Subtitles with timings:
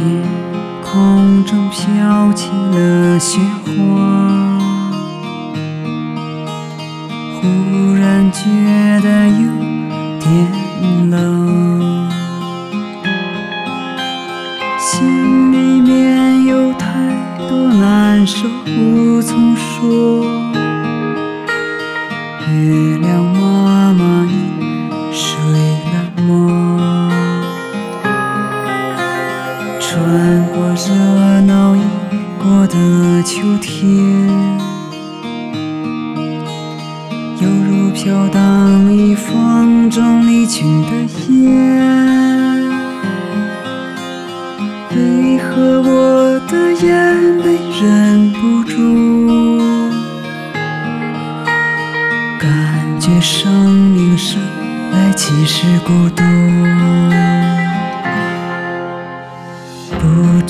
[0.00, 0.22] 天
[0.82, 3.70] 空中飘起了雪花，
[7.34, 7.44] 忽
[7.94, 8.40] 然觉
[9.02, 9.44] 得有
[10.18, 10.30] 点
[11.10, 11.39] 冷，
[31.20, 31.80] 热闹已
[32.38, 33.86] 过的秋天，
[37.38, 40.92] 犹如飘荡于风中离去的
[41.28, 41.36] 烟。
[44.96, 49.60] 为何我的眼泪忍不住？
[52.38, 52.48] 感
[52.98, 54.40] 觉生命生
[54.90, 56.22] 来即是孤独。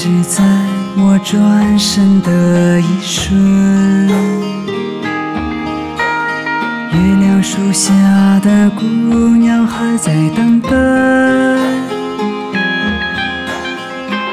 [0.03, 0.43] 只在
[0.97, 4.09] 我转身的一瞬，
[6.89, 7.93] 月亮树下
[8.41, 8.83] 的姑
[9.37, 10.71] 娘还在等待。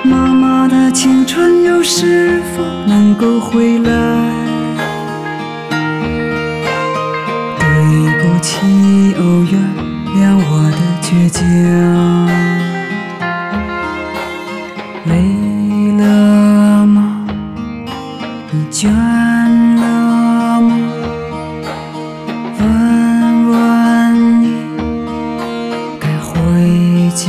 [0.05, 3.91] 妈妈的青春又是否能够回来？
[7.59, 7.67] 对
[8.21, 8.55] 不起，
[9.17, 9.59] 哦，原
[10.15, 11.96] 谅我的倔强。
[18.79, 20.69] 倦了吗？
[22.59, 22.61] 问
[23.49, 23.57] 问
[24.43, 24.45] 你，
[25.99, 26.29] 该回
[27.15, 27.25] 家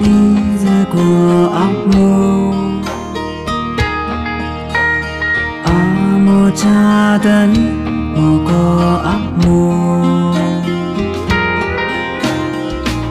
[0.00, 0.08] 克的日
[0.56, 0.98] 子过
[1.52, 1.92] 阿姆，
[5.64, 5.68] 阿
[6.18, 6.64] 莫扎
[7.18, 7.70] 的你
[8.16, 8.50] 我过
[9.04, 9.44] 阿姆。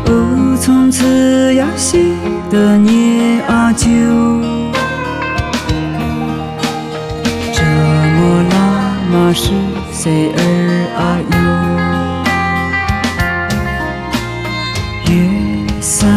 [0.06, 0.12] 哦，
[0.60, 2.16] 从此要洗
[2.50, 3.88] 的念阿旧，
[7.54, 7.62] 这
[8.16, 8.56] 么拉
[9.12, 9.52] 玛是
[9.92, 10.40] 谁儿
[10.98, 11.38] 阿哟？
[15.06, 15.14] 越
[15.82, 16.08] 撒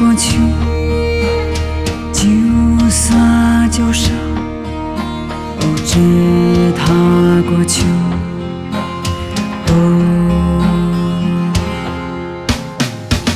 [0.00, 0.38] 过去，
[2.10, 2.24] 就
[2.88, 4.10] 算脚伤，
[5.58, 6.86] 不知踏
[7.46, 7.84] 过去。
[9.68, 9.72] 哦，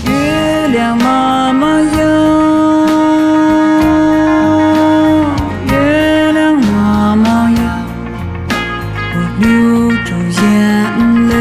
[0.07, 1.99] 月亮妈妈呀，
[5.69, 7.61] 月亮妈妈呀，
[9.13, 9.47] 我流
[10.07, 10.43] 着眼
[11.29, 11.33] 泪，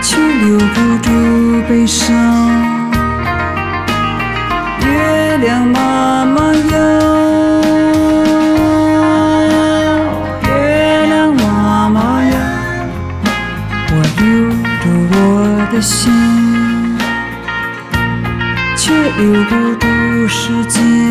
[0.00, 1.10] 却流不住
[1.68, 2.43] 悲伤。
[5.44, 6.78] 亮妈妈呀
[10.42, 12.34] 月亮妈妈呀
[13.90, 14.24] 我留
[14.80, 15.16] 着我
[15.70, 16.10] 的心
[18.74, 19.86] 却留不住
[20.28, 21.03] 时间。